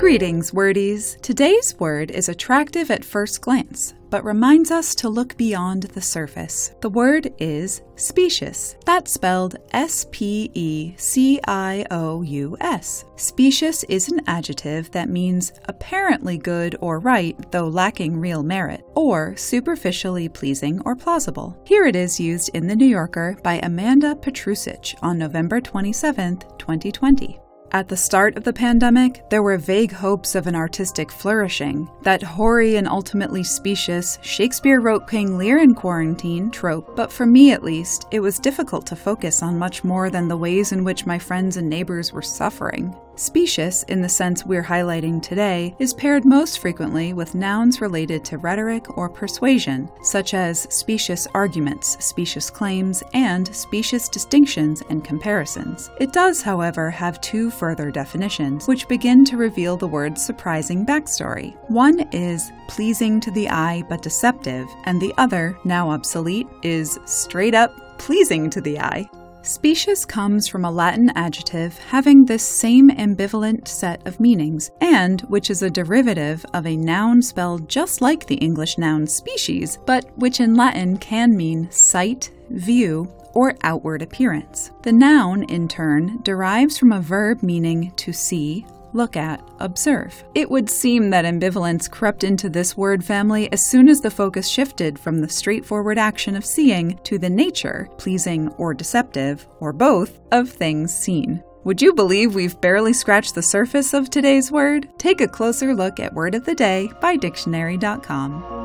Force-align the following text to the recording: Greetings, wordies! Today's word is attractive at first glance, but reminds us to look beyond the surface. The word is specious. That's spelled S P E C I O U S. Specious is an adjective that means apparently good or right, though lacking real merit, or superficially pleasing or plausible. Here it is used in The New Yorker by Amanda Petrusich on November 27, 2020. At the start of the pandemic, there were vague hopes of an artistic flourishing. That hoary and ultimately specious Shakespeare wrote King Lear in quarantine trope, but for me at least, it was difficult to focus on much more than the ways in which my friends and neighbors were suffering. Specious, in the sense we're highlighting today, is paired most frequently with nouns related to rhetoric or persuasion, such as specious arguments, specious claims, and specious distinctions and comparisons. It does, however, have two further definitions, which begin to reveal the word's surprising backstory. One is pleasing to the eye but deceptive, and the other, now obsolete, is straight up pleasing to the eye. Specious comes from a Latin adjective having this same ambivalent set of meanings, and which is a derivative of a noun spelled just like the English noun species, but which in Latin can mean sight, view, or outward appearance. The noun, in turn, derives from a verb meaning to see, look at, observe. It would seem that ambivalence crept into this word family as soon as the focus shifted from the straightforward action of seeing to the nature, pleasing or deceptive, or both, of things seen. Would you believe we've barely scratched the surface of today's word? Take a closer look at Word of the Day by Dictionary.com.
Greetings, 0.00 0.54
wordies! 0.54 1.18
Today's 1.20 1.78
word 1.78 2.10
is 2.10 2.30
attractive 2.30 2.90
at 2.90 3.04
first 3.04 3.42
glance, 3.42 3.92
but 4.08 4.24
reminds 4.24 4.70
us 4.70 4.94
to 4.94 5.10
look 5.10 5.36
beyond 5.36 5.82
the 5.82 6.00
surface. 6.00 6.72
The 6.80 6.88
word 6.88 7.34
is 7.38 7.82
specious. 7.96 8.76
That's 8.86 9.12
spelled 9.12 9.56
S 9.72 10.06
P 10.10 10.50
E 10.54 10.94
C 10.96 11.38
I 11.46 11.84
O 11.90 12.22
U 12.22 12.56
S. 12.62 13.04
Specious 13.16 13.84
is 13.90 14.10
an 14.10 14.22
adjective 14.26 14.90
that 14.92 15.10
means 15.10 15.52
apparently 15.66 16.38
good 16.38 16.76
or 16.80 16.98
right, 16.98 17.36
though 17.52 17.68
lacking 17.68 18.16
real 18.16 18.42
merit, 18.42 18.82
or 18.94 19.36
superficially 19.36 20.30
pleasing 20.30 20.80
or 20.86 20.96
plausible. 20.96 21.62
Here 21.66 21.84
it 21.84 21.94
is 21.94 22.18
used 22.18 22.48
in 22.54 22.66
The 22.66 22.74
New 22.74 22.86
Yorker 22.86 23.36
by 23.44 23.60
Amanda 23.62 24.14
Petrusich 24.14 24.94
on 25.02 25.18
November 25.18 25.60
27, 25.60 26.38
2020. 26.56 27.38
At 27.72 27.86
the 27.86 27.96
start 27.96 28.36
of 28.36 28.42
the 28.42 28.52
pandemic, 28.52 29.22
there 29.30 29.44
were 29.44 29.56
vague 29.56 29.92
hopes 29.92 30.34
of 30.34 30.48
an 30.48 30.56
artistic 30.56 31.12
flourishing. 31.12 31.88
That 32.02 32.20
hoary 32.20 32.74
and 32.74 32.88
ultimately 32.88 33.44
specious 33.44 34.18
Shakespeare 34.22 34.80
wrote 34.80 35.08
King 35.08 35.38
Lear 35.38 35.58
in 35.58 35.74
quarantine 35.74 36.50
trope, 36.50 36.96
but 36.96 37.12
for 37.12 37.26
me 37.26 37.52
at 37.52 37.62
least, 37.62 38.08
it 38.10 38.18
was 38.18 38.40
difficult 38.40 38.86
to 38.86 38.96
focus 38.96 39.40
on 39.40 39.56
much 39.56 39.84
more 39.84 40.10
than 40.10 40.26
the 40.26 40.36
ways 40.36 40.72
in 40.72 40.82
which 40.82 41.06
my 41.06 41.16
friends 41.16 41.58
and 41.58 41.70
neighbors 41.70 42.12
were 42.12 42.22
suffering. 42.22 42.92
Specious, 43.20 43.82
in 43.82 44.00
the 44.00 44.08
sense 44.08 44.46
we're 44.46 44.64
highlighting 44.64 45.20
today, 45.20 45.76
is 45.78 45.92
paired 45.92 46.24
most 46.24 46.58
frequently 46.58 47.12
with 47.12 47.34
nouns 47.34 47.82
related 47.82 48.24
to 48.24 48.38
rhetoric 48.38 48.96
or 48.96 49.10
persuasion, 49.10 49.90
such 50.02 50.32
as 50.32 50.66
specious 50.74 51.28
arguments, 51.34 52.02
specious 52.02 52.48
claims, 52.48 53.02
and 53.12 53.54
specious 53.54 54.08
distinctions 54.08 54.82
and 54.88 55.04
comparisons. 55.04 55.90
It 56.00 56.14
does, 56.14 56.40
however, 56.40 56.88
have 56.90 57.20
two 57.20 57.50
further 57.60 57.90
definitions, 57.90 58.66
which 58.66 58.88
begin 58.88 59.22
to 59.26 59.36
reveal 59.36 59.76
the 59.76 59.86
word's 59.86 60.24
surprising 60.24 60.84
backstory. 60.86 61.54
One 61.68 62.00
is 62.10 62.50
pleasing 62.68 63.20
to 63.20 63.30
the 63.30 63.50
eye 63.50 63.84
but 63.88 64.00
deceptive, 64.00 64.66
and 64.84 64.98
the 65.00 65.12
other, 65.18 65.56
now 65.64 65.90
obsolete, 65.90 66.48
is 66.62 66.98
straight 67.04 67.54
up 67.54 67.98
pleasing 67.98 68.48
to 68.48 68.62
the 68.62 68.80
eye. 68.80 69.08
Specious 69.42 70.04
comes 70.04 70.48
from 70.48 70.66
a 70.66 70.70
Latin 70.70 71.10
adjective 71.14 71.78
having 71.78 72.24
this 72.24 72.46
same 72.46 72.90
ambivalent 72.90 73.66
set 73.66 74.06
of 74.06 74.20
meanings, 74.20 74.70
and 74.82 75.22
which 75.22 75.48
is 75.48 75.62
a 75.62 75.70
derivative 75.70 76.44
of 76.52 76.66
a 76.66 76.76
noun 76.76 77.22
spelled 77.22 77.66
just 77.68 78.02
like 78.02 78.26
the 78.26 78.36
English 78.36 78.76
noun 78.76 79.06
species, 79.06 79.78
but 79.86 80.04
which 80.18 80.40
in 80.40 80.56
Latin 80.56 80.98
can 80.98 81.34
mean 81.34 81.70
sight, 81.70 82.30
view, 82.50 83.10
or 83.34 83.54
outward 83.62 84.02
appearance. 84.02 84.72
The 84.82 84.92
noun, 84.92 85.44
in 85.44 85.68
turn, 85.68 86.20
derives 86.22 86.76
from 86.76 86.92
a 86.92 87.00
verb 87.00 87.42
meaning 87.42 87.92
to 87.96 88.12
see, 88.12 88.66
look 88.92 89.16
at, 89.16 89.42
observe. 89.58 90.24
It 90.34 90.50
would 90.50 90.70
seem 90.70 91.10
that 91.10 91.24
ambivalence 91.24 91.90
crept 91.90 92.24
into 92.24 92.48
this 92.48 92.76
word 92.76 93.04
family 93.04 93.50
as 93.52 93.66
soon 93.66 93.88
as 93.88 94.00
the 94.00 94.10
focus 94.10 94.48
shifted 94.48 94.98
from 94.98 95.20
the 95.20 95.28
straightforward 95.28 95.98
action 95.98 96.36
of 96.36 96.44
seeing 96.44 96.98
to 97.04 97.18
the 97.18 97.30
nature, 97.30 97.88
pleasing 97.98 98.48
or 98.58 98.74
deceptive, 98.74 99.46
or 99.60 99.72
both, 99.72 100.20
of 100.32 100.48
things 100.48 100.94
seen. 100.94 101.42
Would 101.64 101.82
you 101.82 101.92
believe 101.92 102.34
we've 102.34 102.60
barely 102.60 102.92
scratched 102.92 103.34
the 103.34 103.42
surface 103.42 103.92
of 103.92 104.08
today's 104.08 104.50
word? 104.50 104.88
Take 104.98 105.20
a 105.20 105.28
closer 105.28 105.74
look 105.74 106.00
at 106.00 106.14
Word 106.14 106.34
of 106.34 106.46
the 106.46 106.54
Day 106.54 106.90
by 107.00 107.16
Dictionary.com. 107.16 108.59